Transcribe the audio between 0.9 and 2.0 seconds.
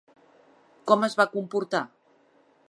Com es va comportar?